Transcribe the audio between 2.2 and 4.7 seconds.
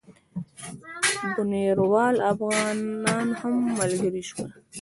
افغانان هم ملګري شول.